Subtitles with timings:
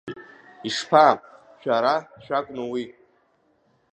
[0.67, 1.05] Ишԥа,
[1.61, 2.83] шәара шәакәну уи?